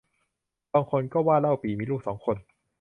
[0.73, 2.37] บางคนก็ว่าเล่าปี่มีลูกสองคน